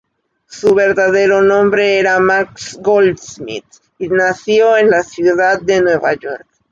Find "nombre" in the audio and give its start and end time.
1.43-1.99